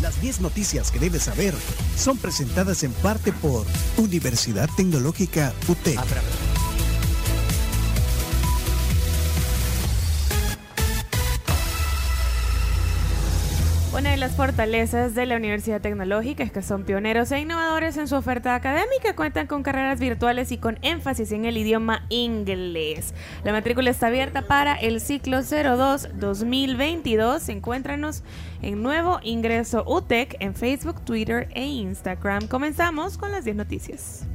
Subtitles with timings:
[0.00, 1.54] Las 10 noticias que debes saber
[1.96, 5.98] son presentadas en parte por Universidad Tecnológica UTEC.
[14.02, 18.08] Una de las fortalezas de la Universidad Tecnológica es que son pioneros e innovadores en
[18.08, 23.14] su oferta académica, cuentan con carreras virtuales y con énfasis en el idioma inglés.
[23.44, 27.48] La matrícula está abierta para el ciclo 02-2022.
[27.48, 28.24] Encuéntranos
[28.60, 32.48] en Nuevo Ingreso UTEC en Facebook, Twitter e Instagram.
[32.48, 34.26] Comenzamos con las 10 noticias.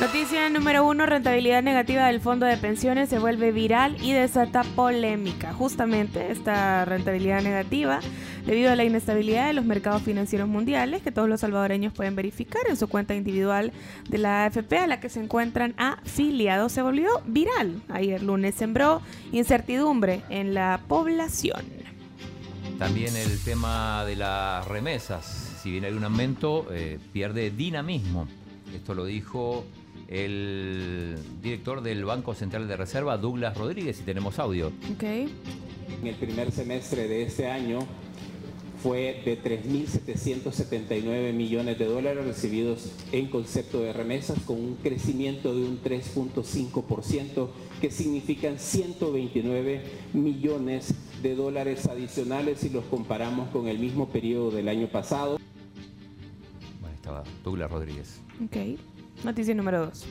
[0.00, 5.52] Noticia número uno, rentabilidad negativa del fondo de pensiones se vuelve viral y desata polémica.
[5.52, 8.00] Justamente esta rentabilidad negativa
[8.44, 12.62] debido a la inestabilidad de los mercados financieros mundiales que todos los salvadoreños pueden verificar
[12.68, 13.72] en su cuenta individual
[14.08, 17.80] de la AFP a la que se encuentran afiliados, se volvió viral.
[17.88, 21.62] Ayer lunes sembró incertidumbre en la población.
[22.80, 25.24] También el tema de las remesas,
[25.62, 28.26] si bien hay un aumento, eh, pierde dinamismo.
[28.74, 29.64] Esto lo dijo
[30.08, 34.72] el director del Banco Central de Reserva, Douglas Rodríguez, y tenemos audio.
[34.94, 35.28] Okay.
[36.00, 37.80] En el primer semestre de este año
[38.84, 45.64] fue de 3.779 millones de dólares recibidos en concepto de remesas con un crecimiento de
[45.64, 47.48] un 3.5%
[47.80, 54.68] que significan 129 millones de dólares adicionales si los comparamos con el mismo periodo del
[54.68, 55.38] año pasado.
[56.82, 58.20] Bueno, estaba Douglas Rodríguez.
[58.44, 58.78] Ok.
[59.24, 60.06] Noticia número 2.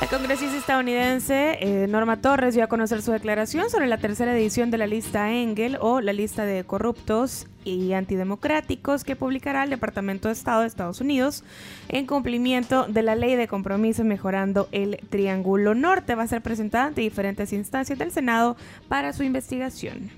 [0.00, 4.70] La congresista estadounidense eh, Norma Torres dio a conocer su declaración sobre la tercera edición
[4.70, 10.28] de la lista Engel o la lista de corruptos y antidemocráticos que publicará el Departamento
[10.28, 11.42] de Estado de Estados Unidos
[11.88, 16.14] en cumplimiento de la ley de compromiso mejorando el Triángulo Norte.
[16.14, 20.10] Va a ser presentada ante diferentes instancias del Senado para su investigación.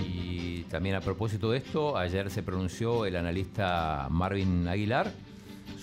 [0.00, 5.10] Y también a propósito de esto, ayer se pronunció el analista Marvin Aguilar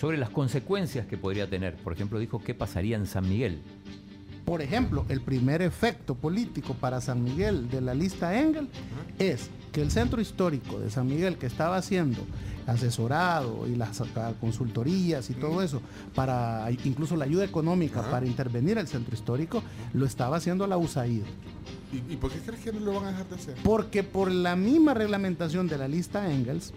[0.00, 1.76] sobre las consecuencias que podría tener.
[1.76, 3.60] Por ejemplo, dijo qué pasaría en San Miguel.
[4.46, 8.68] Por ejemplo, el primer efecto político para San Miguel de la lista Engel
[9.18, 12.26] es que el centro histórico de San Miguel que estaba haciendo
[12.66, 14.02] asesorado y las
[14.40, 15.82] consultorías y todo eso
[16.14, 19.62] para incluso la ayuda económica para intervenir al centro histórico
[19.92, 21.22] lo estaba haciendo la USAID.
[21.92, 23.54] ¿Y, ¿Y, por qué crees que no lo van a dejar de hacer?
[23.62, 26.72] Porque por la misma reglamentación de la lista Engels,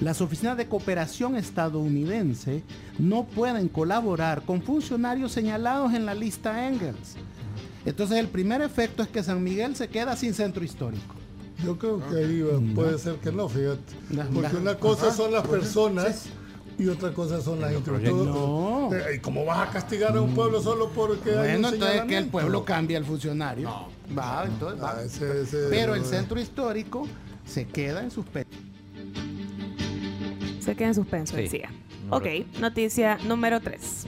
[0.00, 2.62] las oficinas de cooperación estadounidense
[2.98, 7.16] no pueden colaborar con funcionarios señalados en la lista Engels.
[7.84, 11.14] Entonces el primer efecto es que San Miguel se queda sin centro histórico.
[11.64, 13.94] Yo creo que ahí puede ser que no, fíjate.
[14.34, 16.26] Porque una cosa son las personas
[16.78, 18.26] y otra cosa son las instituciones.
[18.26, 18.90] No.
[19.14, 22.18] ¿Y cómo vas a castigar a un pueblo solo porque bueno, hay un entonces que
[22.18, 23.68] el pueblo cambia al funcionario.
[23.68, 23.88] No.
[24.14, 24.96] Va, entonces va.
[24.98, 27.08] Ah, ese, ese, Pero el centro histórico
[27.46, 28.65] se queda en suspenso.
[30.66, 31.42] Se queda en suspenso, Sí.
[31.42, 31.70] decía.
[32.10, 34.06] Número- Ok, noticia número 3.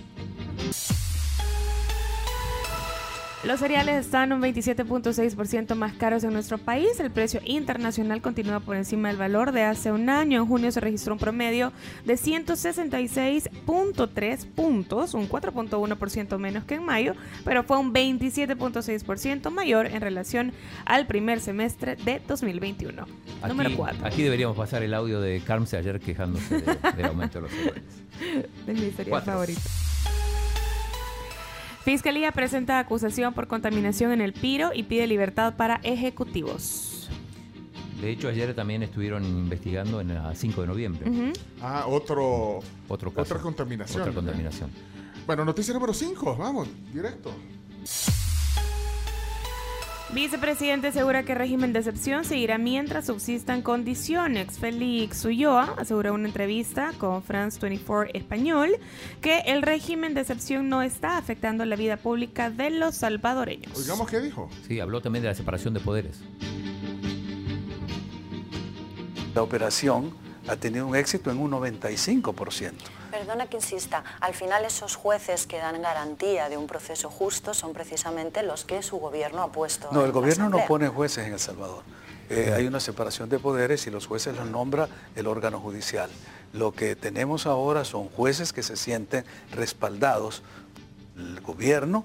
[3.49, 7.01] Los cereales están un 27.6% más caros en nuestro país.
[7.01, 10.43] El precio internacional continúa por encima del valor de hace un año.
[10.43, 11.73] En junio se registró un promedio
[12.05, 20.03] de 166.3 puntos, un 4.1% menos que en mayo, pero fue un 27.6% mayor en
[20.03, 20.53] relación
[20.85, 23.07] al primer semestre de 2021.
[23.49, 24.07] Número Aquí, 4.
[24.07, 27.83] aquí deberíamos pasar el audio de Carmse ayer quejándose de- del aumento de los cereales.
[28.67, 29.33] de mi serie Cuatro.
[31.89, 37.09] Fiscalía presenta acusación por contaminación en el Piro y pide libertad para ejecutivos.
[37.99, 41.11] De hecho, ayer también estuvieron investigando en la 5 de noviembre.
[41.63, 43.23] Ah, otro, Otro caso.
[43.33, 44.03] otra contaminación.
[44.03, 44.71] Otra contaminación.
[45.27, 47.33] Bueno, noticia número 5, vamos, directo.
[50.15, 54.59] Vicepresidente asegura que régimen de excepción seguirá mientras subsistan condiciones.
[54.59, 58.71] Félix Ulloa aseguró en una entrevista con France 24 Español
[59.21, 63.77] que el régimen de excepción no está afectando la vida pública de los salvadoreños.
[63.77, 64.49] Oigamos qué dijo.
[64.67, 66.23] Sí, habló también de la separación de poderes.
[69.35, 70.15] La operación
[70.49, 72.73] ha tenido un éxito en un 95%.
[73.11, 77.73] Perdona que insista, al final esos jueces que dan garantía de un proceso justo son
[77.73, 79.89] precisamente los que su gobierno ha puesto.
[79.93, 81.83] No, el gobierno no pone jueces en El Salvador.
[82.31, 86.11] Eh, hay una separación de poderes y los jueces los nombra el órgano judicial.
[86.53, 90.43] Lo que tenemos ahora son jueces que se sienten respaldados
[91.17, 92.05] el gobierno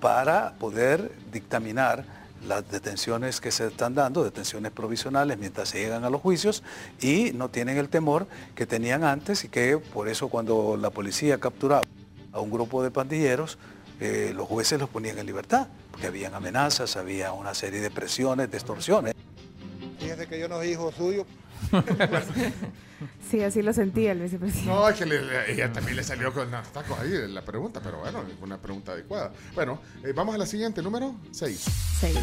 [0.00, 2.04] para poder dictaminar
[2.46, 6.62] las detenciones que se están dando, detenciones provisionales mientras se llegan a los juicios
[7.00, 11.38] y no tienen el temor que tenían antes y que por eso cuando la policía
[11.38, 11.82] capturaba
[12.32, 13.58] a un grupo de pandilleros,
[14.00, 18.50] eh, los jueces los ponían en libertad, porque habían amenazas, había una serie de presiones,
[18.50, 19.14] de extorsiones.
[20.28, 21.26] Que yo no soy hijo suyo.
[23.30, 24.70] sí, así lo sentía el vicepresidente.
[24.70, 28.42] No, es que ella también le salió con tacos ahí la pregunta, pero bueno, es
[28.42, 29.32] una pregunta adecuada.
[29.54, 31.64] Bueno, eh, vamos a la siguiente, número 6.
[32.00, 32.18] 6.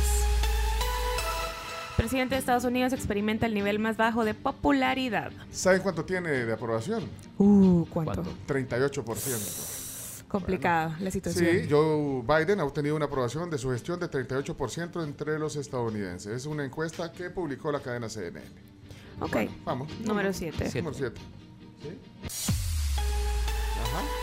[1.97, 5.33] Presidente de Estados Unidos experimenta el nivel más bajo de popularidad.
[5.51, 7.03] ¿Saben cuánto tiene de aprobación?
[7.38, 8.24] Uh, ¿cuánto?
[8.47, 10.25] 38%.
[10.30, 11.45] Complicada la situación.
[11.45, 16.31] Sí, Joe Biden ha obtenido una aprobación de su gestión de 38% entre los estadounidenses.
[16.31, 18.45] Es una encuesta que publicó la cadena CNN.
[19.19, 19.38] Ok.
[19.66, 19.89] vamos.
[20.00, 20.71] Número 7.
[20.81, 21.21] Número 7.
[21.81, 21.89] ¿Sí?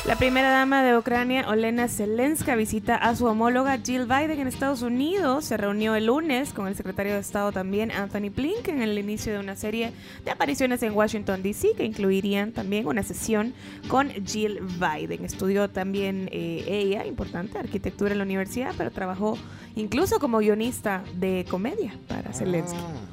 [0.06, 4.82] La primera dama de Ucrania, Olena Zelenska, visita a su homóloga Jill Biden en Estados
[4.82, 5.46] Unidos.
[5.46, 9.32] Se reunió el lunes con el secretario de Estado también, Anthony Blinken, en el inicio
[9.32, 9.92] de una serie
[10.24, 13.52] de apariciones en Washington, D.C., que incluirían también una sesión
[13.88, 15.24] con Jill Biden.
[15.24, 19.36] Estudió también eh, ella, importante, arquitectura en la universidad, pero trabajó
[19.74, 22.78] incluso como guionista de comedia para Zelensky.
[22.78, 23.05] Ah,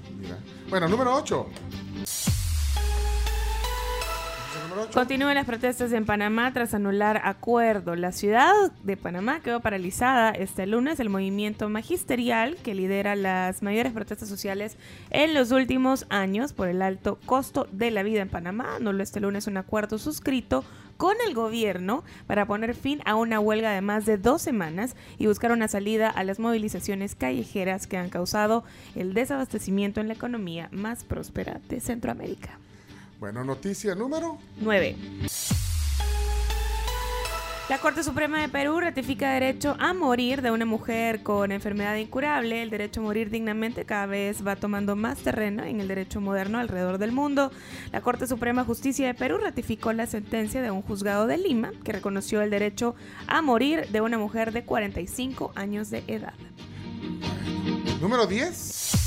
[0.73, 1.45] bueno, número 8.
[4.91, 7.95] Continúan las protestas en Panamá tras anular acuerdo.
[7.95, 8.53] La ciudad
[8.83, 10.99] de Panamá quedó paralizada este lunes.
[10.99, 14.77] El movimiento magisterial que lidera las mayores protestas sociales
[15.11, 19.19] en los últimos años por el alto costo de la vida en Panamá anuló este
[19.19, 20.63] lunes un acuerdo suscrito
[20.97, 25.27] con el gobierno para poner fin a una huelga de más de dos semanas y
[25.27, 28.63] buscar una salida a las movilizaciones callejeras que han causado
[28.95, 32.57] el desabastecimiento en la economía más próspera de Centroamérica.
[33.19, 34.95] Bueno, noticia número 9.
[37.69, 42.61] La Corte Suprema de Perú ratifica derecho a morir de una mujer con enfermedad incurable.
[42.61, 46.59] El derecho a morir dignamente cada vez va tomando más terreno en el derecho moderno
[46.59, 47.51] alrededor del mundo.
[47.93, 51.71] La Corte Suprema de Justicia de Perú ratificó la sentencia de un juzgado de Lima
[51.85, 52.95] que reconoció el derecho
[53.27, 56.33] a morir de una mujer de 45 años de edad.
[58.01, 59.02] Número 10.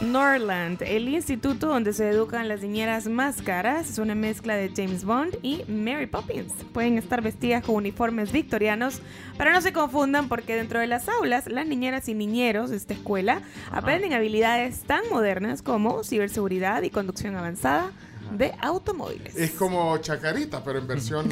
[0.00, 5.04] Norland, el instituto donde se educan las niñeras más caras, es una mezcla de James
[5.04, 6.52] Bond y Mary Poppins.
[6.72, 9.00] Pueden estar vestidas con uniformes victorianos,
[9.38, 12.92] pero no se confundan porque dentro de las aulas, las niñeras y niñeros de esta
[12.94, 13.40] escuela
[13.70, 17.90] aprenden habilidades tan modernas como ciberseguridad y conducción avanzada
[18.36, 19.34] de automóviles.
[19.34, 21.28] Es como Chacarita, pero en versión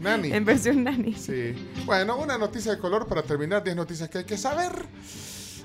[0.00, 0.32] nani.
[0.32, 1.14] En versión nani.
[1.14, 1.54] Sí.
[1.84, 4.72] Bueno, una noticia de color para terminar, 10 noticias que hay que saber.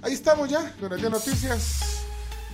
[0.02, 2.05] Ahí estamos ya con las 10 noticias.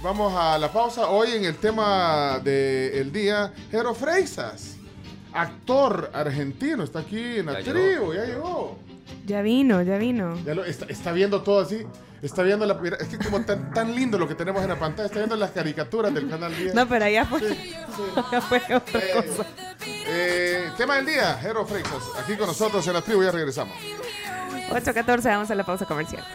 [0.01, 1.09] Vamos a la pausa.
[1.09, 4.77] Hoy en el tema del día, Jero Freisas,
[5.31, 8.79] actor argentino, está aquí en la tribu, ya llegó.
[9.27, 10.35] Ya vino, ya vino.
[10.43, 11.85] Ya lo, está, viendo todo así.
[12.23, 12.79] Está viendo la.
[12.99, 15.05] Es que como tan, tan lindo lo que tenemos en la pantalla.
[15.05, 16.73] Está viendo las caricaturas del canal 10.
[16.73, 17.39] No, pero allá fue.
[18.49, 19.45] fue otra eh, cosa.
[19.83, 22.03] Eh, tema del día, Jero Freisas.
[22.19, 23.21] Aquí con nosotros en la tribu.
[23.23, 23.75] Ya regresamos.
[24.71, 26.25] 8.14, vamos a la pausa comercial.